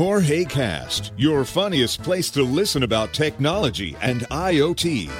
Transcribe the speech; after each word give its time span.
Jorge 0.00 0.46
Cast, 0.46 1.12
your 1.18 1.44
funniest 1.44 2.02
place 2.02 2.30
to 2.30 2.42
listen 2.42 2.84
about 2.84 3.12
technology 3.12 3.94
and 4.00 4.22
IoT. 4.30 5.10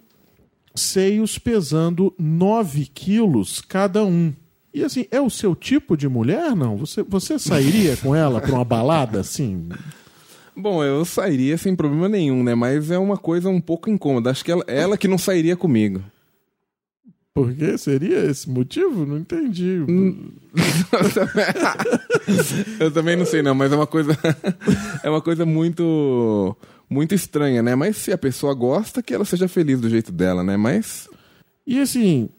seios 0.81 1.37
pesando 1.37 2.13
9 2.17 2.85
quilos 2.93 3.61
cada 3.61 4.05
um. 4.05 4.33
E 4.73 4.83
assim, 4.83 5.05
é 5.09 5.19
o 5.19 5.29
seu 5.29 5.55
tipo 5.55 5.97
de 5.97 6.07
mulher, 6.07 6.55
não? 6.55 6.77
Você, 6.77 7.03
você 7.03 7.39
sairia 7.39 7.97
com 7.97 8.15
ela 8.15 8.39
pra 8.39 8.53
uma 8.53 8.63
balada 8.63 9.19
assim? 9.19 9.69
Bom, 10.55 10.83
eu 10.83 11.03
sairia 11.05 11.57
sem 11.57 11.75
problema 11.75 12.09
nenhum, 12.09 12.43
né? 12.43 12.55
Mas 12.55 12.91
é 12.91 12.97
uma 12.97 13.17
coisa 13.17 13.49
um 13.49 13.61
pouco 13.61 13.89
incômoda. 13.89 14.31
Acho 14.31 14.43
que 14.43 14.51
ela, 14.51 14.63
ela 14.67 14.97
que 14.97 15.07
não 15.07 15.17
sairia 15.17 15.55
comigo. 15.55 16.01
Por 17.37 17.53
que 17.53 17.77
seria 17.77 18.25
esse 18.25 18.49
motivo? 18.49 19.05
Não 19.05 19.19
entendi. 19.19 19.85
eu 22.79 22.89
também 22.89 23.15
não 23.15 23.25
sei 23.25 23.43
não, 23.43 23.53
mas 23.53 23.71
é 23.71 23.75
uma 23.75 23.85
coisa 23.85 24.17
é 25.03 25.09
uma 25.09 25.21
coisa 25.21 25.45
muito 25.45 26.57
muito 26.89 27.13
estranha, 27.15 27.61
né? 27.61 27.75
Mas 27.75 27.97
se 27.97 28.11
a 28.11 28.17
pessoa 28.17 28.53
gosta, 28.53 29.01
que 29.03 29.13
ela 29.13 29.25
seja 29.25 29.47
feliz 29.47 29.79
do 29.81 29.89
jeito 29.89 30.11
dela, 30.11 30.43
né? 30.43 30.55
Mas 30.57 31.09
E 31.65 31.79
assim, 31.79 32.29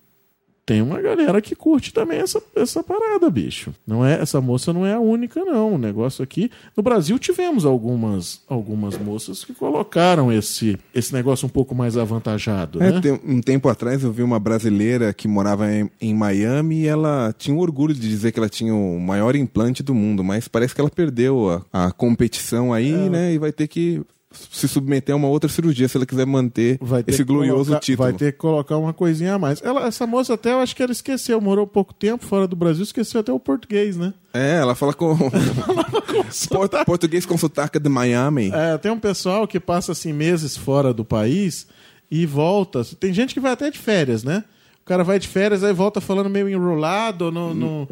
tem 0.65 0.83
uma 0.83 1.01
galera 1.01 1.41
que 1.41 1.55
curte 1.57 1.95
também 1.95 2.19
essa, 2.19 2.43
essa 2.55 2.83
parada, 2.85 3.31
bicho. 3.31 3.73
Não 3.87 4.05
é 4.05 4.21
Essa 4.21 4.39
moça 4.39 4.71
não 4.71 4.85
é 4.85 4.93
a 4.93 5.01
única, 5.01 5.43
não. 5.43 5.75
O 5.75 5.79
negócio 5.79 6.23
aqui. 6.23 6.51
No 6.77 6.83
Brasil 6.83 7.19
tivemos 7.19 7.65
algumas, 7.65 8.43
algumas 8.47 8.99
moças 8.99 9.43
que 9.45 9.55
colocaram 9.55 10.31
esse, 10.31 10.79
esse 10.95 11.13
negócio 11.15 11.47
um 11.47 11.49
pouco 11.49 11.75
mais 11.75 11.97
avantajado, 11.97 12.83
É, 12.83 12.93
né? 12.93 13.01
tem- 13.01 13.19
um 13.25 13.41
tempo 13.41 13.67
atrás 13.69 14.03
eu 14.05 14.13
vi 14.13 14.23
uma 14.23 14.39
brasileira 14.39 15.15
que 15.15 15.27
morava 15.27 15.73
em, 15.73 15.91
em 16.03 16.15
Miami 16.15 16.83
e 16.83 16.87
ela 16.87 17.35
tinha 17.39 17.57
o 17.57 17.61
orgulho 17.61 17.95
de 17.95 18.07
dizer 18.07 18.33
que 18.33 18.39
ela 18.39 18.49
tinha 18.51 18.75
o 18.75 19.01
maior 19.01 19.35
implante 19.37 19.83
do 19.83 19.95
mundo, 19.95 20.23
mas 20.23 20.49
parece 20.49 20.75
que 20.75 20.81
ela 20.83 20.91
perdeu 20.91 21.65
a, 21.73 21.87
a 21.87 21.93
competição 21.93 22.75
aí, 22.75 22.93
É. 22.93 23.09
né? 23.09 23.33
E 23.33 23.39
vai 23.39 23.53
ter 23.53 23.69
que 23.69 24.03
se 24.31 24.69
submeter 24.69 25.15
a 25.15 25.17
uma 25.17 25.29
outra 25.29 25.49
cirurgia 25.49 25.89
se 25.89 25.97
ela 25.97 26.05
quiser 26.05 26.27
manter 26.27 26.79
esse 27.07 27.25
glorioso 27.25 27.65
colocar- 27.71 27.81
título. 27.81 28.09
Vai 28.09 28.13
ter 28.19 28.33
que 28.33 28.39
colocar 28.39 28.77
uma 28.77 28.93
coisinha 28.93 29.35
a 29.35 29.39
mais. 29.39 29.63
Ela, 29.63 29.87
essa 29.87 30.07
moça 30.07 30.35
até, 30.35 30.53
eu 30.53 30.59
acho 30.61 30.77
que 30.77 30.83
ela 30.83 30.93
esqueceu, 30.93 31.41
morou 31.41 31.67
pouco 31.67 31.95
tempo 31.95 32.25
fora 32.27 32.47
do 32.47 32.55
Brasil, 32.55 32.83
esqueceu 32.83 33.21
até 33.21 33.33
o 33.33 33.41
português, 33.41 33.97
né? 33.97 34.13
É, 34.35 34.57
ela 34.59 34.75
fala 34.75 34.93
com 34.93 35.17
Port- 36.51 36.85
português 36.85 37.25
com 37.27 37.39
sotaque 37.39 37.79
de 37.79 37.89
Miami. 37.89 38.51
É, 38.53 38.77
tem 38.79 38.91
um 38.93 38.99
pessoal 38.99 39.47
que 39.47 39.59
passa 39.59 39.93
assim 39.93 40.13
meses 40.13 40.57
fora 40.57 40.93
do 40.93 41.05
país 41.05 41.67
e 42.11 42.27
volta. 42.27 42.83
Tem 42.99 43.13
gente 43.13 43.35
que 43.35 43.41
vai 43.41 43.53
até 43.53 43.71
de 43.71 43.79
férias, 43.79 44.23
né? 44.25 44.45
O 44.83 44.85
cara 44.89 45.05
vai 45.05 45.19
de 45.19 45.29
férias 45.29 45.63
aí 45.63 45.73
volta 45.73 46.01
falando 46.01 46.31
meio 46.31 46.49
enrolado, 46.49 47.31
no, 47.31 47.55
no- 47.55 47.81
né? 47.83 47.89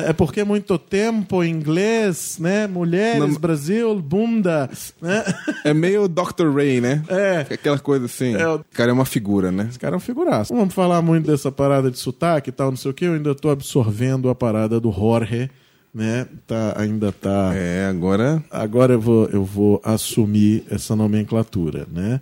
É 0.00 0.12
porque 0.12 0.40
é 0.40 0.44
muito 0.44 0.78
tempo 0.78 1.42
inglês, 1.44 2.36
né? 2.40 2.66
Mulheres, 2.66 3.18
Não- 3.20 3.34
Brasil, 3.34 4.00
bunda, 4.00 4.68
né? 5.00 5.22
É 5.64 5.74
meio 5.74 6.08
Dr. 6.08 6.50
Ray, 6.54 6.80
né? 6.80 7.02
É. 7.08 7.40
Aquela 7.54 7.78
coisa 7.78 8.06
assim. 8.06 8.34
É, 8.34 8.48
o- 8.48 8.64
cara 8.72 8.90
é 8.90 8.94
uma 8.94 9.04
figura, 9.04 9.50
né? 9.52 9.66
Esse 9.68 9.78
cara 9.78 9.94
é 9.94 9.98
um 9.98 10.00
figuraço. 10.00 10.52
Não 10.52 10.60
vamos 10.60 10.74
falar 10.74 11.02
muito 11.02 11.26
dessa 11.30 11.50
parada 11.52 11.90
de 11.90 11.98
sotaque 11.98 12.50
e 12.50 12.52
tal, 12.52 12.70
não 12.70 12.76
sei 12.76 12.90
o 12.90 12.94
que. 12.94 13.04
Eu 13.04 13.14
ainda 13.14 13.34
tô 13.34 13.50
absorvendo 13.50 14.28
a 14.28 14.34
parada 14.34 14.80
do 14.80 14.90
Jorge, 14.92 15.50
né? 15.94 16.26
Tá, 16.46 16.74
ainda 16.78 17.12
tá. 17.12 17.52
É, 17.54 17.86
agora. 17.86 18.42
agora 18.50 18.94
eu 18.94 19.00
vou, 19.00 19.26
eu 19.26 19.44
vou 19.44 19.80
assumir 19.84 20.64
essa 20.70 20.96
nomenclatura, 20.96 21.86
né? 21.92 22.20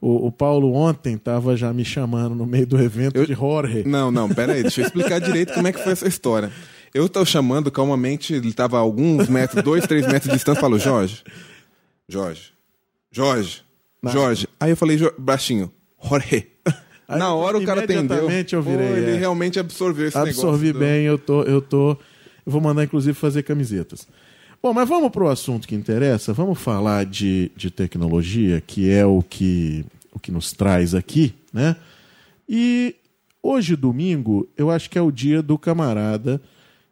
O, 0.00 0.28
o 0.28 0.32
Paulo 0.32 0.72
ontem 0.72 1.14
estava 1.16 1.54
já 1.54 1.74
me 1.74 1.84
chamando 1.84 2.34
no 2.34 2.46
meio 2.46 2.66
do 2.66 2.80
evento 2.80 3.16
Eu- 3.16 3.26
de 3.26 3.34
Jorge. 3.34 3.82
Não, 3.86 4.10
não, 4.10 4.30
pera 4.30 4.54
aí, 4.54 4.62
deixa 4.62 4.80
eu 4.80 4.86
explicar 4.86 5.20
direito 5.20 5.52
como 5.52 5.68
é 5.68 5.72
que 5.72 5.82
foi 5.82 5.92
essa 5.92 6.08
história. 6.08 6.50
Eu 6.92 7.08
tô 7.08 7.24
chamando 7.24 7.70
calmamente, 7.70 8.34
ele 8.34 8.52
tava 8.52 8.76
a 8.76 8.80
alguns 8.80 9.28
metros, 9.28 9.62
dois, 9.62 9.86
três 9.86 10.06
metros 10.06 10.24
de 10.24 10.32
distância, 10.36 10.60
falou, 10.60 10.78
Jorge, 10.78 11.22
Jorge, 12.08 12.52
Jorge, 13.12 13.62
Jorge. 14.04 14.48
Aí 14.58 14.70
eu 14.70 14.76
falei, 14.76 14.96
"Jo- 14.98 15.12
baixinho, 15.18 15.70
Jorge. 16.02 16.48
Aí 17.08 17.18
Na 17.18 17.34
hora 17.34 17.58
o 17.58 17.64
cara 17.64 17.82
atendeu. 17.84 18.00
imediatamente 18.04 18.54
eu 18.54 18.62
virei, 18.62 18.88
Pô, 18.88 18.96
ele 18.96 19.10
é. 19.12 19.18
realmente 19.18 19.58
absorveu 19.58 20.06
esse 20.08 20.16
Absorvi 20.18 20.66
negócio. 20.68 20.72
do- 20.72 20.78
bem, 20.78 21.04
eu 21.04 21.18
tô, 21.18 21.42
eu 21.42 21.60
tô. 21.60 21.90
Eu 22.46 22.52
vou 22.52 22.60
mandar, 22.60 22.84
inclusive, 22.84 23.14
fazer 23.14 23.42
camisetas. 23.42 24.06
Bom, 24.62 24.72
mas 24.72 24.88
vamos 24.88 25.10
pro 25.10 25.28
assunto 25.28 25.66
que 25.66 25.74
interessa. 25.74 26.32
Vamos 26.32 26.58
falar 26.60 27.04
de, 27.06 27.50
de 27.56 27.70
tecnologia, 27.70 28.60
que 28.64 28.90
é 28.90 29.04
o 29.06 29.22
que, 29.22 29.84
o 30.12 30.18
que 30.18 30.30
nos 30.30 30.52
traz 30.52 30.94
aqui, 30.94 31.34
né? 31.52 31.76
E 32.48 32.94
hoje, 33.42 33.74
domingo, 33.76 34.48
eu 34.56 34.70
acho 34.70 34.88
que 34.90 34.98
é 34.98 35.02
o 35.02 35.10
dia 35.10 35.42
do 35.42 35.56
camarada 35.58 36.40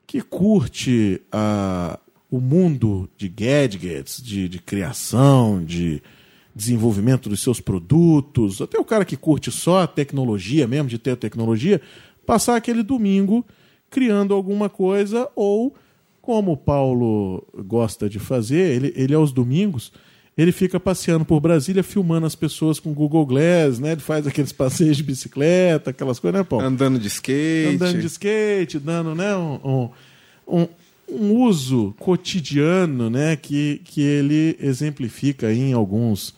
que 0.09 0.23
curte 0.23 1.21
a, 1.31 2.01
o 2.31 2.41
mundo 2.41 3.11
de 3.15 3.29
gadgets, 3.29 4.23
de, 4.23 4.49
de 4.49 4.59
criação, 4.59 5.63
de 5.63 6.03
desenvolvimento 6.55 7.29
dos 7.29 7.43
seus 7.43 7.61
produtos, 7.61 8.63
até 8.63 8.79
o 8.79 8.85
cara 8.85 9.05
que 9.05 9.19
curte 9.19 9.53
só 9.53 9.83
a 9.83 9.87
tecnologia 9.87 10.67
mesmo, 10.67 10.89
de 10.89 10.99
ter 10.99 11.15
tecnologia, 11.15 11.79
passar 12.25 12.57
aquele 12.57 12.83
domingo 12.83 13.45
criando 13.91 14.33
alguma 14.33 14.71
coisa 14.71 15.29
ou, 15.37 15.77
como 16.23 16.53
o 16.53 16.57
Paulo 16.57 17.47
gosta 17.67 18.09
de 18.09 18.19
fazer, 18.19 18.77
ele, 18.77 18.95
ele 18.97 19.15
aos 19.15 19.31
domingos, 19.31 19.93
ele 20.39 20.53
fica 20.53 20.79
passeando 20.79 21.25
por 21.25 21.41
Brasília 21.41 21.83
filmando 21.83 22.25
as 22.25 22.37
pessoas 22.37 22.79
com 22.79 22.95
Google 22.95 23.27
Glass, 23.27 23.81
né? 23.81 23.93
Ele 23.93 24.01
faz 24.01 24.25
aqueles 24.25 24.53
passeios 24.55 24.97
de 24.97 25.03
bicicleta, 25.03 25.91
aquelas 25.91 26.21
coisas, 26.21 26.39
né, 26.39 26.45
Paulo? 26.45 26.65
Andando 26.65 26.97
de 26.99 27.09
skate. 27.09 27.75
andando 27.75 28.01
de 28.01 28.07
skate, 28.07 28.79
dando 28.79 29.17
né, 29.17 29.37
um, 29.37 29.91
um, 30.47 30.69
um- 31.11 31.33
uso 31.43 31.93
cotidiano 31.99 33.11
né, 33.11 33.35
que, 33.35 33.81
que 33.85 34.01
ele 34.01 34.57
exemplifica 34.61 35.53
em 35.53 35.73
alguns, 35.73 36.33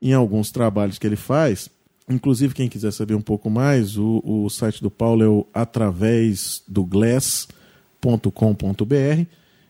em 0.00 0.14
alguns 0.14 0.50
trabalhos 0.50 0.98
que 0.98 1.06
ele 1.06 1.16
faz. 1.16 1.68
Inclusive, 2.08 2.54
quem 2.54 2.68
quiser 2.68 2.92
saber 2.92 3.14
um 3.14 3.20
pouco 3.20 3.50
mais, 3.50 3.98
o, 3.98 4.22
o 4.24 4.48
site 4.48 4.80
do 4.80 4.90
Paulo 4.90 5.22
é 5.22 5.28
o 5.28 5.46
através 5.52 6.62
do 6.66 6.84
glass.com.br. 6.84 9.26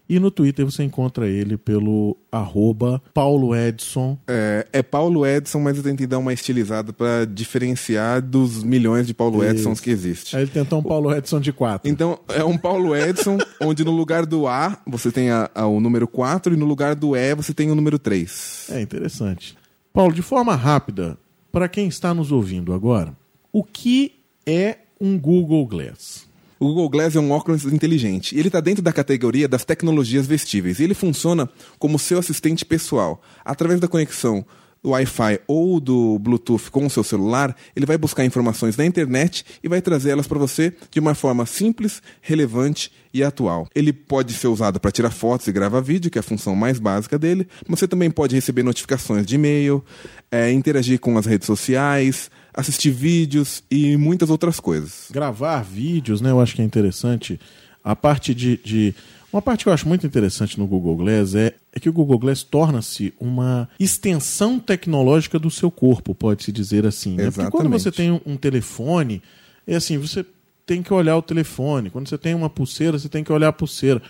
e 0.09 0.19
no 0.21 0.31
Twitter 0.31 0.65
você 0.65 0.83
encontra 0.85 1.27
ele 1.29 1.57
pelo 1.57 2.17
arroba 2.31 3.03
Paulo 3.13 3.55
Edson. 3.57 4.19
É, 4.29 4.67
é 4.73 4.83
Paulo 4.83 5.27
Edson, 5.27 5.61
mas 5.61 5.77
eu 5.77 5.83
tentei 5.83 6.07
dar 6.07 6.19
uma 6.19 6.33
estilizada 6.33 6.93
para 6.93 7.25
diferenciar 7.27 8.23
dos 8.23 8.63
milhões 8.63 9.07
de 9.07 9.15
Paulo 9.15 9.43
Edsons 9.45 9.81
que 9.81 9.91
existem. 9.91 10.39
Aí 10.39 10.45
ele 10.45 10.51
tentou 10.53 10.79
um 10.79 10.83
Paulo 10.83 11.13
Edson 11.15 11.41
de 11.41 11.53
4. 11.53 11.91
Então, 11.91 12.19
é 12.29 12.45
um 12.45 12.57
Paulo 12.57 12.95
Edson, 12.95 13.39
onde 13.61 13.85
no 13.85 13.91
lugar 13.93 14.25
do 14.27 14.47
A 14.47 14.79
você 14.87 15.11
tem 15.11 15.31
a- 15.31 15.51
a- 15.55 15.67
o 15.67 15.81
número 15.81 16.07
4 16.07 16.53
e 16.55 16.57
no 16.57 16.67
lugar 16.67 16.95
do 16.95 17.17
E 17.17 17.35
você 17.35 17.53
tem 17.53 17.71
o 17.71 17.75
número 17.75 17.99
3. 17.99 18.69
É 18.71 18.81
interessante. 18.81 19.57
Paulo, 19.93 20.13
de 20.13 20.23
forma 20.23 20.55
rápida, 20.55 21.17
para 21.51 21.69
quem 21.69 21.89
está 21.89 22.13
nos 22.13 22.31
ouvindo 22.31 22.73
agora, 22.75 23.17
o 23.53 23.65
que 23.65 24.13
é 24.47 24.79
um 25.01 25.19
Google 25.19 25.67
Glass? 25.67 26.26
O 26.59 26.69
Google 26.69 26.89
Glass 26.89 27.17
é 27.17 27.21
um 27.21 27.31
óculos 27.31 27.65
inteligente. 27.65 28.35
E 28.35 28.39
ele 28.39 28.49
está 28.49 28.61
dentro 28.61 28.83
da 28.83 28.93
categoria 28.93 29.47
das 29.47 29.65
tecnologias 29.65 30.27
vestíveis. 30.27 30.81
Ele 30.81 30.95
funciona 30.95 31.49
como 31.79 31.99
seu 31.99 32.19
assistente 32.19 32.65
pessoal. 32.65 33.21
Através 33.45 33.79
da 33.79 33.89
conexão 33.89 34.45
do 34.83 34.91
Wi-Fi 34.91 35.41
ou 35.47 35.81
do 35.81 36.19
Bluetooth 36.19 36.71
com 36.71 36.87
o 36.87 36.91
seu 36.91 37.03
celular, 37.03 37.55
ele 37.75 37.85
vai 37.85 37.99
buscar 37.99 38.25
informações 38.25 38.77
na 38.77 38.87
internet 38.87 39.45
e 39.63 39.69
vai 39.69 39.83
trazer 39.83 40.11
elas 40.11 40.27
para 40.27 40.39
você 40.39 40.73
de 40.91 41.01
uma 41.01 41.15
forma 41.15 41.45
simples, 41.45 42.01
relevante 42.23 42.93
e 43.13 43.23
atual. 43.23 43.69
Ele 43.75 43.93
pode 43.93 44.33
ser 44.33 44.47
usado 44.47 44.79
para 44.79 44.91
tirar 44.91 45.11
fotos 45.11 45.49
e 45.49 45.53
gravar 45.53 45.81
vídeo, 45.81 46.11
que 46.11 46.19
é 46.19 46.21
a 46.21 46.23
função 46.23 46.55
mais 46.55 46.79
básica 46.79 47.19
dele. 47.19 47.49
Mas 47.67 47.81
você 47.81 47.89
também 47.89 48.11
pode 48.11 48.35
receber 48.35 48.63
notificações 48.63 49.27
de 49.27 49.35
e-mail, 49.35 49.85
eh, 50.31 50.53
interagir 50.53 51.01
com 51.01 51.19
as 51.19 51.27
redes 51.27 51.47
sociais, 51.47 52.31
assistir 52.57 52.91
vídeos 52.91 53.63
e 53.71 53.97
muitas 53.97 54.31
outras 54.31 54.59
coisas. 54.59 55.09
Gravar 55.13 55.63
vídeos, 55.63 56.21
né? 56.21 56.31
Eu 56.31 56.41
acho 56.41 56.55
que 56.55 56.63
é 56.63 56.65
interessante. 56.65 57.39
A 57.85 57.95
parte 57.95 58.35
de. 58.35 58.57
de- 58.65 58.95
Uma 59.33 59.43
parte 59.43 59.65
que 59.65 59.69
eu 59.69 59.73
acho 59.73 59.87
muito 59.87 60.07
interessante 60.07 60.59
no 60.59 60.67
Google 60.67 60.97
Glass 60.97 61.35
é, 61.35 61.53
é 61.73 61.79
que 61.79 61.89
o 61.89 61.93
Google 61.93 62.19
Glass 62.19 62.43
torna-se 62.43 63.13
uma 63.21 63.69
extensão 63.79 64.59
tecnológica 64.59 65.39
do 65.39 65.51
seu 65.51 65.71
corpo, 65.71 66.15
pode-se 66.15 66.51
dizer 66.51 66.87
assim. 66.87 67.15
Né? 67.17 67.25
Porque 67.31 67.51
quando 67.51 67.67
Exatamente. 67.75 67.83
você 67.83 67.93
tem 67.93 68.11
um, 68.11 68.21
um 68.25 68.37
telefone, 68.37 69.23
é 69.67 69.77
assim, 69.77 69.99
você 69.99 70.25
tem 70.65 70.83
que 70.83 70.93
olhar 70.95 71.17
o 71.17 71.23
telefone. 71.23 71.91
Quando 71.91 72.09
você 72.09 72.17
tem 72.19 72.35
uma 72.35 72.49
pulseira, 72.49 72.99
você 72.99 73.09
tem 73.09 73.23
que 73.23 73.33
olhar 73.33 73.49
a 73.49 73.53
pulseira. 73.53 74.01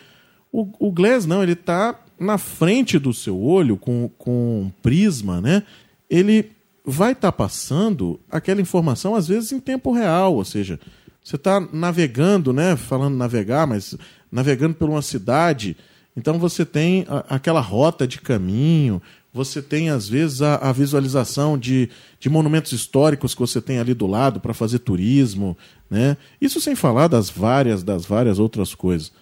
O, 0.53 0.69
o 0.79 0.93
Glass 0.93 1.27
não, 1.27 1.43
ele 1.43 1.53
está 1.53 1.99
na 2.19 2.39
frente 2.39 2.99
do 2.99 3.13
seu 3.13 3.39
olho 3.39 3.77
com, 3.77 4.09
com 4.17 4.63
um 4.63 4.71
prisma, 4.83 5.41
né? 5.41 5.65
Ele 6.09 6.51
vai 6.87 7.13
estar 7.13 7.33
passando 7.33 8.21
aquela 8.31 8.61
informação 8.61 9.15
às 9.17 9.27
vezes 9.27 9.51
em 9.51 9.59
tempo 9.59 9.93
real, 9.93 10.35
ou 10.37 10.45
seja, 10.45 10.79
você 11.23 11.35
está 11.35 11.61
navegando, 11.73 12.53
né? 12.53 12.77
Falando 12.77 13.17
navegar, 13.17 13.67
mas 13.67 13.97
navegando 14.31 14.75
por 14.75 14.89
uma 14.89 15.03
cidade, 15.03 15.77
então 16.17 16.39
você 16.39 16.65
tem 16.65 17.05
a- 17.09 17.25
aquela 17.35 17.61
rota 17.61 18.07
de 18.07 18.21
caminho, 18.21 19.03
você 19.35 19.61
tem 19.61 19.91
às 19.91 20.09
vezes 20.09 20.41
a, 20.41 20.55
a 20.57 20.73
visualização 20.73 21.59
de, 21.59 21.91
de 22.21 22.31
monumentos 22.31 22.73
históricos 22.73 23.35
que 23.35 23.41
você 23.41 23.61
tem 23.61 23.79
ali 23.79 23.93
do 23.93 24.07
lado 24.07 24.39
para 24.41 24.55
fazer 24.55 24.79
turismo, 24.79 25.59
né? 25.91 26.17
Isso 26.41 26.61
sem 26.61 26.77
falar 26.77 27.09
das 27.09 27.29
várias 27.29 27.83
das 27.83 28.07
várias 28.07 28.39
outras 28.39 28.75
coisas. 28.75 29.13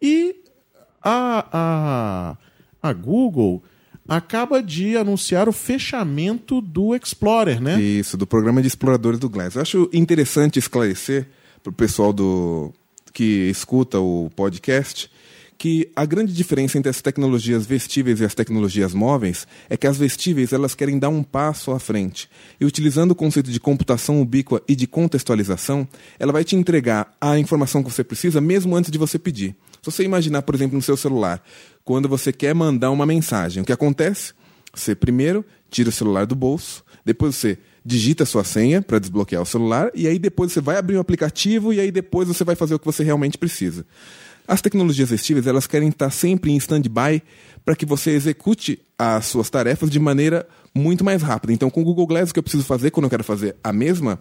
E 0.00 0.36
a, 1.02 1.46
a, 1.52 2.88
a 2.88 2.92
Google 2.92 3.62
acaba 4.08 4.62
de 4.62 4.96
anunciar 4.96 5.48
o 5.48 5.52
fechamento 5.52 6.60
do 6.60 6.94
Explorer, 6.94 7.60
né? 7.60 7.80
Isso, 7.80 8.16
do 8.16 8.26
programa 8.26 8.60
de 8.60 8.68
exploradores 8.68 9.18
do 9.18 9.28
Glass. 9.28 9.54
Eu 9.54 9.62
acho 9.62 9.90
interessante 9.92 10.58
esclarecer 10.58 11.26
para 11.62 11.70
o 11.70 11.74
pessoal 11.74 12.12
do 12.12 12.72
que 13.12 13.48
escuta 13.48 13.98
o 13.98 14.30
podcast 14.34 15.10
que 15.56 15.90
a 15.94 16.04
grande 16.04 16.32
diferença 16.32 16.76
entre 16.76 16.90
as 16.90 17.00
tecnologias 17.00 17.64
vestíveis 17.66 18.20
e 18.20 18.24
as 18.24 18.34
tecnologias 18.34 18.92
móveis 18.92 19.46
é 19.68 19.76
que 19.76 19.86
as 19.86 19.96
vestíveis 19.96 20.52
elas 20.52 20.74
querem 20.74 20.98
dar 20.98 21.08
um 21.08 21.22
passo 21.22 21.70
à 21.70 21.78
frente. 21.78 22.28
E 22.60 22.64
utilizando 22.64 23.12
o 23.12 23.14
conceito 23.14 23.50
de 23.50 23.60
computação 23.60 24.20
ubíqua 24.20 24.62
e 24.68 24.74
de 24.76 24.86
contextualização, 24.86 25.88
ela 26.18 26.32
vai 26.32 26.44
te 26.44 26.56
entregar 26.56 27.14
a 27.20 27.38
informação 27.38 27.82
que 27.82 27.90
você 27.90 28.04
precisa 28.04 28.40
mesmo 28.40 28.76
antes 28.76 28.90
de 28.90 28.98
você 28.98 29.18
pedir. 29.18 29.56
Se 29.82 29.90
você 29.90 30.02
imaginar, 30.02 30.42
por 30.42 30.54
exemplo, 30.54 30.76
no 30.76 30.82
seu 30.82 30.96
celular, 30.96 31.42
quando 31.84 32.08
você 32.08 32.32
quer 32.32 32.54
mandar 32.54 32.90
uma 32.90 33.06
mensagem, 33.06 33.62
o 33.62 33.66
que 33.66 33.72
acontece? 33.72 34.32
Você 34.74 34.94
primeiro 34.94 35.44
tira 35.70 35.88
o 35.88 35.92
celular 35.92 36.26
do 36.26 36.34
bolso, 36.34 36.84
depois 37.04 37.34
você 37.34 37.58
digita 37.84 38.22
a 38.22 38.26
sua 38.26 38.44
senha 38.44 38.80
para 38.80 38.98
desbloquear 38.98 39.42
o 39.42 39.46
celular, 39.46 39.90
e 39.94 40.08
aí 40.08 40.18
depois 40.18 40.52
você 40.52 40.60
vai 40.60 40.76
abrir 40.76 40.96
o 40.96 41.00
aplicativo 41.00 41.72
e 41.72 41.80
aí 41.80 41.90
depois 41.90 42.26
você 42.26 42.44
vai 42.44 42.56
fazer 42.56 42.74
o 42.74 42.78
que 42.78 42.86
você 42.86 43.04
realmente 43.04 43.36
precisa. 43.36 43.84
As 44.46 44.60
tecnologias 44.60 45.08
vestíveis, 45.08 45.46
elas 45.46 45.66
querem 45.66 45.88
estar 45.88 46.10
sempre 46.10 46.52
em 46.52 46.56
stand-by 46.56 47.22
para 47.64 47.74
que 47.74 47.86
você 47.86 48.10
execute 48.10 48.78
as 48.98 49.26
suas 49.26 49.48
tarefas 49.48 49.88
de 49.88 49.98
maneira 49.98 50.46
muito 50.74 51.02
mais 51.02 51.22
rápida. 51.22 51.52
Então, 51.52 51.70
com 51.70 51.80
o 51.80 51.84
Google 51.84 52.06
Glass, 52.06 52.30
o 52.30 52.34
que 52.34 52.38
eu 52.38 52.42
preciso 52.42 52.64
fazer 52.64 52.90
quando 52.90 53.04
eu 53.04 53.10
quero 53.10 53.24
fazer 53.24 53.56
a 53.64 53.72
mesma 53.72 54.20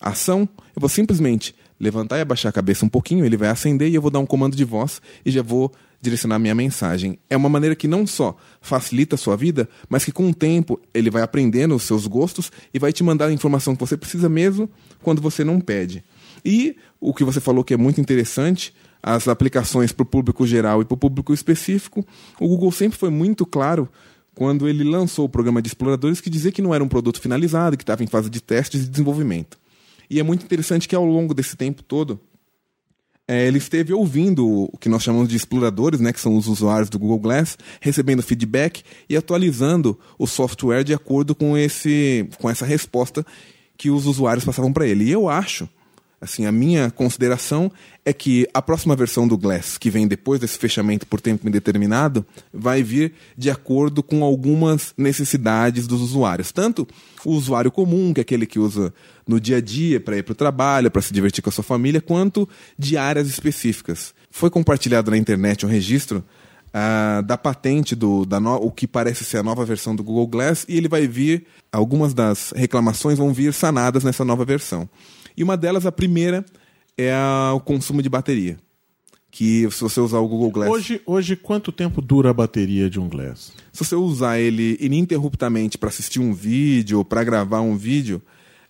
ação, 0.00 0.48
eu 0.76 0.80
vou 0.80 0.88
simplesmente 0.88 1.54
levantar 1.80 2.18
e 2.18 2.20
abaixar 2.20 2.50
a 2.50 2.52
cabeça 2.52 2.84
um 2.84 2.88
pouquinho, 2.88 3.24
ele 3.24 3.36
vai 3.36 3.48
acender 3.48 3.88
e 3.88 3.94
eu 3.94 4.02
vou 4.02 4.10
dar 4.10 4.20
um 4.20 4.26
comando 4.26 4.56
de 4.56 4.64
voz 4.64 5.02
e 5.24 5.30
já 5.30 5.42
vou 5.42 5.72
direcionar 6.00 6.38
minha 6.38 6.54
mensagem. 6.54 7.18
É 7.28 7.36
uma 7.36 7.48
maneira 7.48 7.74
que 7.74 7.88
não 7.88 8.06
só 8.06 8.36
facilita 8.60 9.16
a 9.16 9.18
sua 9.18 9.36
vida, 9.36 9.68
mas 9.88 10.04
que 10.04 10.12
com 10.12 10.28
o 10.28 10.34
tempo 10.34 10.78
ele 10.92 11.10
vai 11.10 11.22
aprendendo 11.22 11.74
os 11.74 11.82
seus 11.82 12.06
gostos 12.06 12.52
e 12.72 12.78
vai 12.78 12.92
te 12.92 13.02
mandar 13.02 13.26
a 13.26 13.32
informação 13.32 13.74
que 13.74 13.80
você 13.80 13.96
precisa 13.96 14.28
mesmo 14.28 14.70
quando 15.02 15.20
você 15.20 15.42
não 15.42 15.58
pede. 15.60 16.04
E 16.44 16.76
o 17.00 17.12
que 17.12 17.24
você 17.24 17.40
falou 17.40 17.64
que 17.64 17.74
é 17.74 17.76
muito 17.76 18.00
interessante, 18.00 18.72
as 19.06 19.28
aplicações 19.28 19.92
para 19.92 20.02
o 20.02 20.06
público 20.06 20.46
geral 20.46 20.80
e 20.80 20.84
para 20.86 20.94
o 20.94 20.96
público 20.96 21.34
específico, 21.34 22.02
o 22.40 22.48
Google 22.48 22.72
sempre 22.72 22.98
foi 22.98 23.10
muito 23.10 23.44
claro 23.44 23.86
quando 24.34 24.66
ele 24.66 24.82
lançou 24.82 25.26
o 25.26 25.28
programa 25.28 25.60
de 25.60 25.68
exploradores 25.68 26.22
que 26.22 26.30
dizia 26.30 26.50
que 26.50 26.62
não 26.62 26.74
era 26.74 26.82
um 26.82 26.88
produto 26.88 27.20
finalizado, 27.20 27.76
que 27.76 27.82
estava 27.82 28.02
em 28.02 28.06
fase 28.06 28.30
de 28.30 28.40
testes 28.40 28.82
e 28.82 28.88
desenvolvimento. 28.88 29.58
E 30.08 30.18
é 30.18 30.22
muito 30.22 30.42
interessante 30.42 30.88
que 30.88 30.96
ao 30.96 31.04
longo 31.04 31.34
desse 31.34 31.54
tempo 31.54 31.82
todo, 31.82 32.18
é, 33.28 33.46
ele 33.46 33.58
esteve 33.58 33.92
ouvindo 33.92 34.46
o 34.72 34.78
que 34.78 34.88
nós 34.88 35.02
chamamos 35.02 35.28
de 35.28 35.36
exploradores, 35.36 36.00
né, 36.00 36.10
que 36.10 36.20
são 36.20 36.34
os 36.34 36.48
usuários 36.48 36.88
do 36.88 36.98
Google 36.98 37.18
Glass, 37.18 37.58
recebendo 37.82 38.22
feedback 38.22 38.82
e 39.06 39.16
atualizando 39.16 39.98
o 40.18 40.26
software 40.26 40.82
de 40.82 40.94
acordo 40.94 41.34
com, 41.34 41.58
esse, 41.58 42.26
com 42.38 42.48
essa 42.48 42.64
resposta 42.64 43.24
que 43.76 43.90
os 43.90 44.06
usuários 44.06 44.46
passavam 44.46 44.72
para 44.72 44.86
ele. 44.86 45.04
E 45.04 45.12
eu 45.12 45.28
acho, 45.28 45.68
assim, 46.24 46.44
a 46.46 46.52
minha 46.52 46.90
consideração 46.90 47.70
é 48.04 48.12
que 48.12 48.46
a 48.52 48.60
próxima 48.60 48.96
versão 48.96 49.28
do 49.28 49.38
Glass, 49.38 49.78
que 49.78 49.90
vem 49.90 50.08
depois 50.08 50.40
desse 50.40 50.58
fechamento 50.58 51.06
por 51.06 51.20
tempo 51.20 51.48
indeterminado, 51.48 52.24
vai 52.52 52.82
vir 52.82 53.12
de 53.38 53.50
acordo 53.50 54.02
com 54.02 54.24
algumas 54.24 54.92
necessidades 54.98 55.86
dos 55.86 56.00
usuários. 56.00 56.50
Tanto 56.50 56.86
o 57.24 57.30
usuário 57.32 57.70
comum, 57.70 58.12
que 58.12 58.20
é 58.20 58.22
aquele 58.22 58.46
que 58.46 58.58
usa 58.58 58.92
no 59.26 59.38
dia 59.40 59.58
a 59.58 59.60
dia 59.60 60.00
para 60.00 60.16
ir 60.18 60.22
para 60.22 60.32
o 60.32 60.36
trabalho, 60.36 60.90
para 60.90 61.00
se 61.00 61.12
divertir 61.14 61.42
com 61.42 61.48
a 61.48 61.52
sua 61.52 61.64
família, 61.64 62.00
quanto 62.00 62.48
de 62.78 62.96
áreas 62.96 63.28
específicas. 63.28 64.12
Foi 64.30 64.50
compartilhado 64.50 65.10
na 65.10 65.16
internet 65.16 65.64
um 65.64 65.68
registro 65.68 66.22
ah, 66.76 67.22
da 67.24 67.38
patente 67.38 67.94
do 67.94 68.24
da 68.26 68.40
no- 68.40 68.56
o 68.56 68.70
que 68.70 68.86
parece 68.86 69.24
ser 69.24 69.38
a 69.38 69.42
nova 69.44 69.64
versão 69.64 69.94
do 69.94 70.02
Google 70.02 70.26
Glass 70.26 70.66
e 70.68 70.76
ele 70.76 70.88
vai 70.88 71.06
vir 71.06 71.46
algumas 71.72 72.12
das 72.12 72.52
reclamações 72.54 73.16
vão 73.16 73.32
vir 73.32 73.52
sanadas 73.52 74.02
nessa 74.02 74.24
nova 74.24 74.44
versão. 74.44 74.88
E 75.36 75.42
uma 75.42 75.56
delas, 75.56 75.86
a 75.86 75.92
primeira, 75.92 76.44
é 76.96 77.12
a- 77.12 77.52
o 77.54 77.60
consumo 77.60 78.02
de 78.02 78.08
bateria. 78.08 78.56
Que 79.30 79.68
se 79.72 79.80
você 79.80 79.98
usar 80.00 80.18
o 80.18 80.28
Google 80.28 80.50
Glass, 80.50 80.70
Hoje, 80.70 81.00
hoje, 81.04 81.34
quanto 81.34 81.72
tempo 81.72 82.00
dura 82.00 82.30
a 82.30 82.32
bateria 82.32 82.88
de 82.88 83.00
um 83.00 83.08
Glass? 83.08 83.52
se 83.72 83.84
você 83.84 83.96
usar 83.96 84.38
ele 84.38 84.76
ininterruptamente 84.80 85.76
para 85.76 85.88
assistir 85.88 86.20
um 86.20 86.32
vídeo 86.32 86.98
ou 86.98 87.04
para 87.04 87.24
gravar 87.24 87.60
um 87.60 87.76
vídeo, 87.76 88.22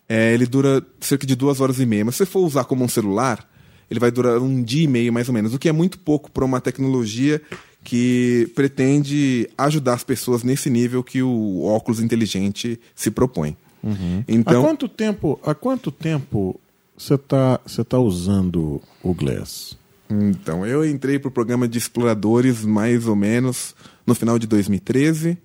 é, 0.09 0.33
ele 0.33 0.47
dura 0.47 0.83
cerca 1.00 1.26
de 1.26 1.35
duas 1.37 1.61
horas 1.61 1.78
e 1.80 1.85
meia. 1.87 2.04
Mas 2.06 2.14
se 2.14 2.18
você 2.25 2.26
for 2.26 2.40
usar 2.47 2.64
como 2.64 2.83
um 2.83 2.88
celular, 2.88 3.47
ele 3.90 4.00
vai 4.00 4.11
durar 4.11 4.38
um 4.40 4.62
dia 4.62 4.85
e 4.85 4.88
meio 4.88 5.12
mais 5.12 5.28
ou 5.28 5.35
menos, 5.35 5.52
o 5.52 5.59
que 5.59 5.68
é 5.68 5.73
muito 5.73 5.99
pouco 5.99 6.30
para 6.30 6.44
uma 6.47 6.61
tecnologia 6.62 7.42
que 7.83 8.50
pretende 8.54 9.47
ajudar 9.59 9.92
as 9.92 10.02
pessoas 10.04 10.42
nesse 10.42 10.71
nível 10.71 11.04
que 11.04 11.23
o 11.23 11.64
óculos 11.64 12.00
inteligente 12.00 12.80
se 12.94 13.11
propõe. 13.11 13.54
Há 13.85 14.25
Então, 14.29 14.62
quanto 14.62 14.88
tempo, 14.88 15.38
há 15.45 15.55
quanto 15.55 15.91
tempo 15.91 16.59
você 16.97 17.14
está 17.14 17.61
você 17.67 17.85
tá 17.85 17.99
usando 17.99 18.81
o 19.03 19.12
Glass? 19.14 19.76
Então, 20.11 20.64
eu 20.67 20.87
entrei 20.88 21.19
pro 21.19 21.31
programa 21.31 21.67
de 21.67 21.79
exploradores 21.79 22.64
mais 22.64 23.07
ou 23.09 23.17
menos 23.17 23.75
no 24.07 24.14
final 24.14 24.38
de 24.38 24.47
2013 24.47 25.37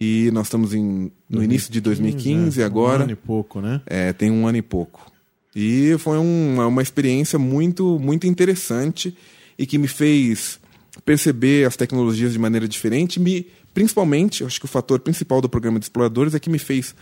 e 0.00 0.30
nós 0.32 0.46
estamos 0.46 0.72
em, 0.74 1.10
no 1.28 1.42
início 1.42 1.72
de 1.72 1.80
2015 1.80 2.60
é, 2.60 2.64
agora. 2.64 3.00
Um 3.00 3.02
ano 3.04 3.12
e 3.12 3.16
pouco, 3.16 3.60
né? 3.60 3.80
É, 3.86 4.12
tem 4.12 4.30
um 4.30 4.46
ano 4.46 4.58
e 4.58 4.62
pouco. 4.62 5.10
E 5.54 5.96
foi 5.98 6.18
um- 6.18 6.60
uma 6.66 6.82
experiência 6.82 7.38
muito, 7.38 7.98
muito 7.98 8.26
interessante 8.26 9.16
e 9.58 9.66
que 9.66 9.76
me 9.78 9.88
fez 9.88 10.60
perceber 11.04 11.66
as 11.66 11.76
tecnologias 11.76 12.32
de 12.32 12.38
maneira 12.38 12.68
diferente. 12.68 13.18
Me, 13.18 13.46
principalmente, 13.74 14.44
acho 14.44 14.58
que 14.60 14.66
o 14.66 14.68
fator 14.68 15.00
principal 15.00 15.40
do 15.40 15.48
programa 15.48 15.78
de 15.78 15.86
exploradores 15.86 16.34
é 16.34 16.38
que 16.40 16.48
me 16.50 16.58
fez 16.58 16.94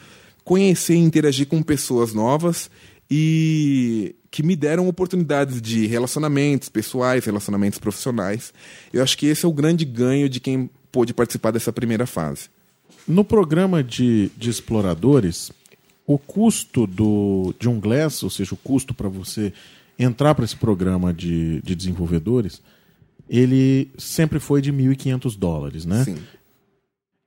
conhecer 0.49 0.95
e 0.95 0.99
interagir 0.99 1.47
com 1.47 1.63
pessoas 1.63 2.15
novas 2.15 2.71
e 3.11 4.17
que 4.31 4.43
me 4.43 4.57
deram 4.57 4.89
oportunidades 4.89 5.61
de 5.61 5.87
relacionamentos 5.87 6.71
pessoais, 6.71 7.27
relacionamentos 7.27 7.79
profissionais. 7.79 8.55
Eu 8.91 9.03
acho 9.03 9.19
que 9.19 9.27
esse 9.27 9.45
é 9.45 9.49
o 9.49 9.53
grande 9.53 9.85
ganho 9.85 10.27
de 10.27 10.41
quem 10.41 10.71
pôde 10.91 11.13
participar 11.13 11.51
dessa 11.51 11.71
primeira 11.71 12.07
fase. 12.07 12.49
No 13.07 13.25
programa 13.25 13.85
de, 13.85 14.31
de 14.39 14.49
exploradores, 14.49 15.53
o 16.07 16.19
custo 16.19 16.87
do, 16.87 17.55
de 17.59 17.69
um 17.69 17.79
Glass, 17.79 18.23
ou 18.23 18.31
seja, 18.31 18.55
o 18.55 18.59
custo 18.59 18.95
para 18.95 19.09
você 19.11 19.53
entrar 19.99 20.35
para 20.35 20.47
esse 20.47 20.57
programa 20.57 21.13
de, 21.13 21.61
de 21.61 21.75
desenvolvedores, 21.75 22.63
ele 23.29 23.91
sempre 23.99 24.41
foi 24.41 24.63
de 24.63 24.73
1.500 24.73 25.39
dólares, 25.39 25.85
né? 25.85 26.05
Sim. 26.05 26.17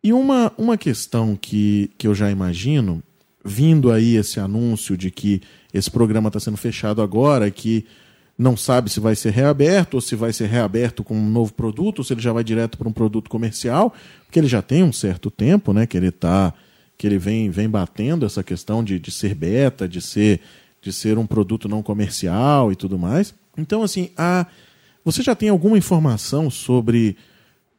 E 0.03 0.11
uma, 0.11 0.51
uma 0.57 0.75
questão 0.75 1.35
que, 1.39 1.91
que 1.99 2.07
eu 2.07 2.15
já 2.15 2.31
imagino, 2.31 3.03
vindo 3.43 3.91
aí 3.91 4.15
esse 4.15 4.39
anúncio 4.39 4.95
de 4.95 5.09
que 5.09 5.41
esse 5.73 5.89
programa 5.89 6.27
está 6.27 6.39
sendo 6.39 6.57
fechado 6.57 7.01
agora, 7.01 7.49
que 7.49 7.85
não 8.37 8.57
sabe 8.57 8.89
se 8.89 8.99
vai 8.99 9.15
ser 9.15 9.31
reaberto 9.31 9.97
ou 9.97 10.01
se 10.01 10.15
vai 10.15 10.33
ser 10.33 10.47
reaberto 10.47 11.03
com 11.03 11.15
um 11.15 11.29
novo 11.29 11.53
produto, 11.53 11.99
ou 11.99 12.05
se 12.05 12.13
ele 12.13 12.21
já 12.21 12.33
vai 12.33 12.43
direto 12.43 12.77
para 12.77 12.87
um 12.87 12.93
produto 12.93 13.29
comercial, 13.29 13.93
porque 14.25 14.39
ele 14.39 14.47
já 14.47 14.61
tem 14.61 14.83
um 14.83 14.91
certo 14.91 15.29
tempo, 15.29 15.73
né, 15.73 15.85
que 15.85 15.95
ele 15.95 16.11
tá, 16.11 16.53
que 16.97 17.05
ele 17.05 17.17
vem, 17.17 17.49
vem 17.49 17.69
batendo 17.69 18.25
essa 18.25 18.43
questão 18.43 18.83
de, 18.83 18.99
de 18.99 19.11
ser 19.11 19.35
beta, 19.35 19.87
de 19.87 20.01
ser, 20.01 20.41
de 20.81 20.91
ser 20.91 21.17
um 21.17 21.25
produto 21.25 21.69
não 21.69 21.83
comercial 21.83 22.71
e 22.71 22.75
tudo 22.75 22.97
mais. 22.97 23.33
Então, 23.57 23.83
assim, 23.83 24.09
a, 24.17 24.47
você 25.03 25.21
já 25.21 25.35
tem 25.35 25.49
alguma 25.49 25.77
informação 25.77 26.49
sobre 26.49 27.15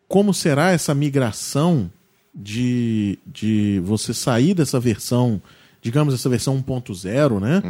como 0.06 0.34
será 0.34 0.70
essa 0.70 0.94
migração 0.94 1.90
de, 2.34 3.18
de 3.26 3.80
você 3.84 4.14
sair 4.14 4.54
dessa 4.54 4.80
versão, 4.80 5.40
digamos, 5.80 6.14
essa 6.14 6.28
versão 6.28 6.62
1.0, 6.62 7.40
né? 7.40 7.62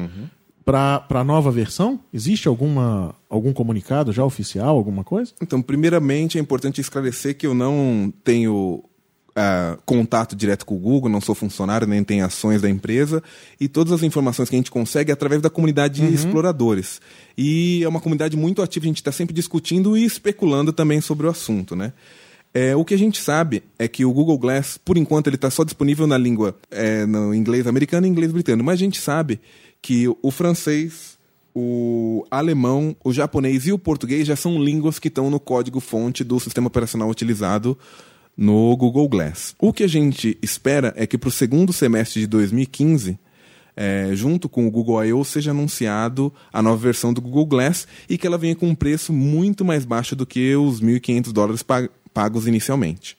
Para 0.65 1.05
a 1.11 1.25
nova 1.25 1.51
versão? 1.51 1.99
Existe 2.15 2.47
alguma, 2.47 3.15
algum 3.29 3.53
comunicado 3.53 4.13
já 4.13 4.25
oficial, 4.25 4.77
alguma 4.77 5.03
coisa? 5.03 5.33
Então, 5.43 5.61
primeiramente, 5.61 6.39
é 6.39 6.41
importante 6.41 6.81
esclarecer 6.81 7.37
que 7.37 7.47
eu 7.47 7.55
não 7.55 8.13
tenho 8.23 8.85
ah, 9.35 9.79
contato 9.85 10.37
direto 10.37 10.65
com 10.65 10.77
o 10.77 10.79
Google, 10.79 11.11
não 11.11 11.21
sou 11.21 11.35
funcionário, 11.35 11.87
nem 11.87 12.05
tenho 12.05 12.25
ações 12.25 12.63
da 12.63 12.69
empresa, 12.69 13.23
e 13.59 13.67
todas 13.67 13.93
as 13.93 14.03
informações 14.03 14.49
que 14.49 14.55
a 14.55 14.59
gente 14.59 14.71
consegue 14.71 15.11
é 15.11 15.15
através 15.15 15.41
da 15.41 15.51
comunidade 15.51 16.07
de 16.07 16.15
exploradores. 16.15 17.01
E 17.37 17.83
é 17.83 17.89
uma 17.89 18.01
comunidade 18.01 18.37
muito 18.37 18.63
ativa, 18.63 18.85
a 18.85 18.89
gente 18.89 18.99
está 18.99 19.11
sempre 19.11 19.35
discutindo 19.35 19.97
e 19.97 20.05
especulando 20.05 20.73
também 20.73 21.01
sobre 21.01 21.27
o 21.27 21.31
assunto, 21.31 21.75
né? 21.75 21.93
É, 22.55 22.77
o 22.77 22.85
que 22.85 22.93
a 22.95 22.99
gente 22.99 23.19
sabe 23.21 23.63
é 23.79 23.89
que 23.89 24.05
o 24.05 24.13
Google 24.13 24.37
Glass, 24.39 24.79
por 24.85 24.99
enquanto, 24.99 25.27
ele 25.29 25.37
está 25.37 25.51
só 25.51 25.65
disponível 25.65 26.07
na 26.07 26.19
língua 26.19 26.55
é, 26.71 27.07
no 27.07 27.35
inglês 27.35 27.67
americano 27.67 28.07
e 28.07 28.11
inglês 28.11 28.31
britânico, 28.31 28.65
mas 28.65 28.75
a 28.75 28.85
gente 28.85 29.01
sabe 29.01 29.41
que 29.81 30.07
o 30.23 30.31
francês, 30.31 31.19
o 31.55 32.27
alemão, 32.31 32.95
o 33.03 33.13
japonês 33.13 33.67
e 33.67 33.73
o 33.73 33.79
português 33.79 34.27
já 34.27 34.37
são 34.37 34.63
línguas 34.63 34.99
que 34.99 35.09
estão 35.09 35.31
no 35.31 35.41
código-fonte 35.41 36.23
do 36.25 36.39
sistema 36.39 36.67
operacional 36.67 37.09
utilizado 37.09 37.77
no 38.37 38.77
Google 38.77 39.09
Glass. 39.09 39.55
O 39.59 39.73
que 39.73 39.85
a 39.85 39.89
gente 39.89 40.39
espera 40.43 40.93
é 40.97 41.07
que 41.07 41.17
para 41.19 41.29
o 41.29 41.33
segundo 41.33 41.73
semestre 41.73 42.21
de 42.21 42.27
2015, 42.27 43.19
é, 43.75 44.11
junto 44.13 44.49
com 44.49 44.67
o 44.67 44.71
Google 44.71 45.03
I.O., 45.05 45.25
seja 45.25 45.51
anunciado 45.53 46.33
a 46.53 46.61
nova 46.63 46.77
versão 46.77 47.13
do 47.13 47.21
Google 47.21 47.47
Glass 47.47 47.87
e 48.09 48.17
que 48.19 48.27
ela 48.27 48.37
venha 48.39 48.55
com 48.55 48.69
um 48.69 48.75
preço 48.75 49.13
muito 49.13 49.65
mais 49.65 49.85
baixo 49.85 50.15
do 50.15 50.27
que 50.27 50.55
os 50.55 50.81
1.500 50.83 51.33
dólares 51.33 51.63
pa- 51.63 51.89
pagos 52.13 52.47
inicialmente. 52.47 53.17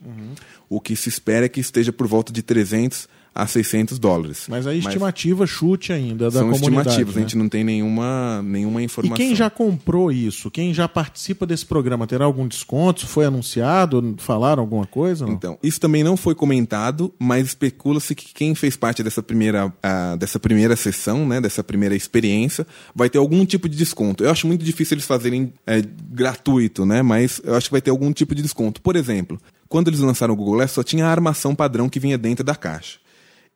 O 0.69 0.79
que 0.79 0.95
se 0.95 1.09
espera 1.09 1.45
é 1.45 1.50
que 1.50 1.59
esteja 1.59 1.91
por 1.91 2.07
volta 2.07 2.31
de 2.31 2.41
300 2.41 3.07
a 3.36 3.48
600 3.48 3.98
dólares. 3.98 4.46
Mas 4.48 4.68
a 4.68 4.74
estimativa 4.75 5.48
chute 5.48 5.92
ainda 5.92 6.25
da 6.25 6.40
são 6.40 6.52
comunidade. 6.52 6.90
estimativas, 6.90 7.16
né? 7.16 7.22
a 7.22 7.24
gente 7.25 7.38
não 7.38 7.50
tem 7.50 7.63
nenhuma, 7.63 8.42
nenhuma 8.44 8.82
E 8.82 8.86
informação. 8.86 9.18
quem 9.18 9.36
já 9.36 9.50
comprou 9.50 10.12
isso? 10.12 10.52
Quem 10.52 10.74
já 10.74 10.88
participa 10.88 11.46
desse 11.46 11.66
programa? 11.66 12.06
Terá 12.06 12.25
algum 12.25 12.48
desconto? 12.48 13.08
Foi 13.08 13.25
anunciado? 13.25 14.16
Falaram 14.20 14.62
alguma 14.62 14.86
coisa? 14.86 15.25
Não? 15.25 15.34
Então, 15.34 15.58
isso 15.63 15.80
também 15.80 16.04
não 16.04 16.16
foi 16.16 16.36
comentado, 16.36 17.13
mas 17.18 17.48
especula-se 17.48 18.13
que 18.13 18.34
quem 18.34 18.54
fez 18.56 18.75
parte 18.75 19.02
dessa 19.04 19.24
primeira, 19.24 19.74
ah, 19.82 20.16
dessa 20.16 20.40
primeira 20.40 20.75
sessão, 20.75 21.28
né, 21.28 21.42
dessa 21.42 21.63
primeira 21.63 21.96
experiência, 21.96 22.68
vai 22.96 23.10
ter 23.10 23.18
algum 23.18 23.46
tipo 23.46 23.68
de 23.68 23.75
desconto. 23.78 24.24
Eu 24.24 24.30
acho 24.30 24.46
muito 24.48 24.63
difícil 24.63 24.96
eles 24.96 25.06
fazerem 25.06 25.54
é, 25.66 25.82
gratuito, 26.12 26.86
né, 26.86 27.02
mas 27.02 27.42
eu 27.44 27.56
acho 27.56 27.68
que 27.68 27.72
vai 27.74 27.82
ter 27.82 27.90
algum 27.90 28.12
tipo 28.13 28.34
de 28.36 28.42
desconto. 28.42 28.82
Por 28.82 28.96
exemplo, 28.96 29.40
quando 29.68 29.88
eles 29.88 30.00
lançaram 30.00 30.34
o 30.34 30.38
Google 30.38 30.56
Glass, 30.56 30.72
só 30.72 30.84
tinha 30.84 31.06
a 31.06 31.10
armação 31.10 31.56
padrão 31.56 31.90
que 31.90 32.00
vinha 32.00 32.18
dentro 32.18 32.44
da 32.44 32.56
caixa. 32.56 33.00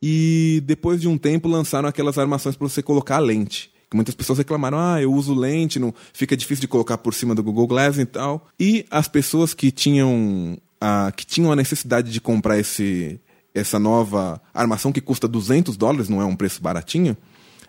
E 0.02 0.62
depois 0.66 1.02
de 1.02 1.08
um 1.08 1.18
tempo 1.18 1.48
lançaram 1.48 1.90
aquelas 1.90 2.18
armações 2.18 2.56
para 2.56 2.68
você 2.68 2.82
colocar 2.84 3.18
a 3.18 3.20
lente. 3.20 3.72
Que 3.90 3.96
muitas 3.96 4.14
pessoas 4.14 4.38
reclamaram, 4.38 4.78
ah, 4.78 5.02
eu 5.02 5.14
uso 5.14 5.34
lente, 5.34 5.80
não 5.80 5.94
fica 6.12 6.36
difícil 6.36 6.62
de 6.62 6.68
colocar 6.68 6.98
por 6.98 7.14
cima 7.14 7.34
do 7.34 7.42
Google 7.42 7.68
Glass 7.68 7.98
e 7.98 8.06
tal. 8.06 8.48
E 8.60 8.86
as 8.92 9.08
pessoas 9.08 9.54
que 9.54 9.72
tinham 9.72 10.58
a, 10.80 11.12
que 11.16 11.26
tinham 11.26 11.52
a 11.52 11.56
necessidade 11.56 12.12
de 12.12 12.20
comprar 12.20 12.60
esse, 12.60 13.20
essa 13.56 13.80
nova 13.80 14.42
armação 14.54 14.92
que 14.92 15.02
custa 15.02 15.28
200 15.28 15.78
dólares, 15.78 16.10
não 16.10 16.22
é 16.22 16.26
um 16.26 16.36
preço 16.36 16.62
baratinho, 16.62 17.16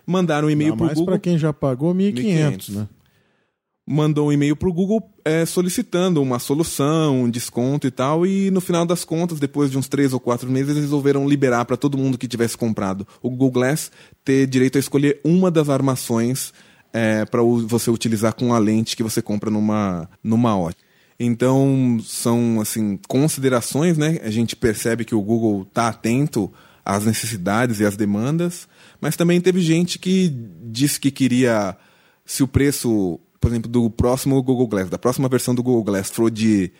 mandaram 0.05 0.47
um 0.47 0.51
e-mail 0.51 0.75
para 0.75 0.87
o 0.87 0.89
Google 0.89 1.05
para 1.05 1.19
quem 1.19 1.37
já 1.37 1.53
pagou 1.53 1.93
1.500, 1.95 2.13
1.500, 2.13 2.69
né? 2.75 2.87
Mandou 3.91 4.27
um 4.27 4.31
e-mail 4.31 4.55
para 4.55 4.69
o 4.69 4.73
Google 4.73 5.01
é, 5.25 5.47
solicitando 5.47 6.21
uma 6.21 6.37
solução, 6.37 7.23
um 7.23 7.29
desconto 7.29 7.87
e 7.87 7.91
tal, 7.91 8.23
e 8.23 8.51
no 8.51 8.61
final 8.61 8.85
das 8.85 9.03
contas, 9.03 9.39
depois 9.39 9.71
de 9.71 9.79
uns 9.79 9.87
três 9.87 10.13
ou 10.13 10.19
quatro 10.19 10.47
meses, 10.47 10.69
eles 10.69 10.83
resolveram 10.83 11.27
liberar 11.27 11.65
para 11.65 11.75
todo 11.75 11.97
mundo 11.97 12.15
que 12.15 12.27
tivesse 12.27 12.55
comprado 12.55 13.07
o 13.19 13.31
Google 13.31 13.49
Glass 13.49 13.91
ter 14.23 14.45
direito 14.45 14.77
a 14.77 14.79
escolher 14.79 15.19
uma 15.23 15.49
das 15.49 15.69
armações 15.69 16.53
é, 16.93 17.25
para 17.25 17.41
você 17.41 17.89
utilizar 17.89 18.35
com 18.35 18.53
a 18.53 18.59
lente 18.59 18.95
que 18.95 19.01
você 19.01 19.23
compra 19.23 19.49
numa, 19.49 20.07
numa 20.23 20.55
ótica. 20.55 20.83
Então, 21.19 21.97
são 22.03 22.61
assim 22.61 22.99
considerações, 23.07 23.97
né? 23.97 24.19
A 24.23 24.29
gente 24.29 24.55
percebe 24.55 25.03
que 25.03 25.15
o 25.15 25.21
Google 25.21 25.63
está 25.63 25.87
atento 25.87 26.51
às 26.85 27.05
necessidades 27.05 27.79
e 27.79 27.85
às 27.85 27.97
demandas, 27.97 28.67
mas 29.01 29.15
também 29.15 29.41
teve 29.41 29.61
gente 29.61 29.97
que 29.97 30.31
disse 30.63 30.99
que 30.99 31.09
queria, 31.09 31.75
se 32.23 32.43
o 32.43 32.47
preço, 32.47 33.19
por 33.39 33.49
exemplo, 33.49 33.69
do 33.69 33.89
próximo 33.89 34.41
Google 34.43 34.67
Glass, 34.67 34.89
da 34.89 34.97
próxima 34.97 35.27
versão 35.29 35.53
do 35.55 35.63
Google 35.63 35.83
Glass 35.83 36.09
for 36.09 36.29
de 36.31 36.71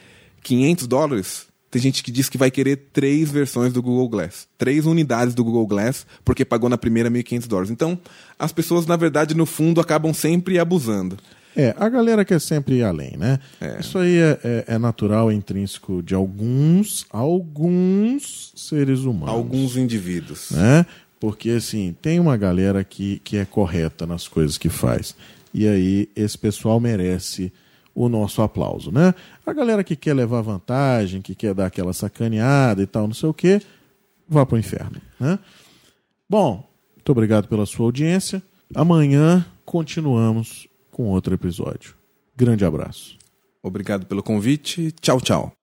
500 0.43 0.87
dólares, 0.87 1.47
tem 1.71 1.81
gente 1.81 2.01
que 2.03 2.11
diz 2.11 2.27
que 2.29 2.37
vai 2.37 2.49
querer 2.49 2.89
três 2.91 3.29
versões 3.29 3.71
do 3.71 3.81
Google 3.81 4.09
Glass, 4.09 4.47
três 4.57 4.85
unidades 4.85 5.35
do 5.35 5.43
Google 5.43 5.67
Glass, 5.67 6.05
porque 6.25 6.43
pagou 6.43 6.69
na 6.69 6.77
primeira 6.77 7.09
1.500 7.11 7.47
dólares. 7.47 7.71
Então, 7.71 7.97
as 8.39 8.51
pessoas, 8.51 8.85
na 8.87 8.95
verdade, 8.95 9.35
no 9.35 9.45
fundo, 9.45 9.79
acabam 9.79 10.13
sempre 10.13 10.57
abusando. 10.57 11.17
É, 11.55 11.75
a 11.77 11.89
galera 11.89 12.23
quer 12.23 12.39
sempre 12.39 12.75
ir 12.77 12.83
além, 12.83 13.17
né? 13.17 13.39
É. 13.59 13.79
Isso 13.79 13.97
aí 13.97 14.17
é, 14.17 14.39
é- 14.43 14.63
é 14.67 14.77
natural, 14.77 15.29
é 15.29 15.33
intrínseco 15.33 16.01
de 16.01 16.13
alguns, 16.15 17.05
alguns 17.69 18.51
seres 18.55 18.99
humanos. 19.01 19.29
Alguns 19.29 19.75
indivíduos. 19.75 20.51
né? 20.51 20.85
Porque 21.19 21.49
assim, 21.51 21.95
tem 22.01 22.19
uma 22.19 22.37
galera 22.37 22.83
que, 22.83 23.19
que 23.23 23.35
é 23.37 23.45
correta 23.45 24.05
nas 24.07 24.27
coisas 24.27 24.57
que 24.57 24.69
faz. 24.69 25.15
E 25.53 25.67
aí 25.67 26.09
esse 26.15 26.37
pessoal 26.37 26.79
merece 26.79 27.51
o 27.93 28.07
nosso 28.07 28.41
aplauso, 28.41 28.91
né? 28.91 29.13
A 29.45 29.51
galera 29.51 29.83
que 29.83 29.95
quer 29.95 30.13
levar 30.13 30.41
vantagem, 30.41 31.21
que 31.21 31.35
quer 31.35 31.53
dar 31.53 31.65
aquela 31.65 31.93
sacaneada 31.93 32.81
e 32.81 32.87
tal, 32.87 33.07
não 33.07 33.13
sei 33.13 33.29
o 33.29 33.33
quê, 33.33 33.61
vá 34.27 34.45
pro 34.45 34.57
inferno, 34.57 35.01
né? 35.19 35.37
Bom, 36.29 36.63
muito 36.95 37.11
obrigado 37.11 37.47
pela 37.47 37.65
sua 37.65 37.87
audiência. 37.87 38.41
Amanhã 38.73 39.45
continuamos 39.65 40.67
com 40.91 41.07
outro 41.07 41.33
episódio. 41.33 41.95
Grande 42.35 42.63
abraço. 42.63 43.17
Obrigado 43.61 44.05
pelo 44.05 44.23
convite. 44.23 44.91
Tchau, 45.01 45.19
tchau. 45.19 45.58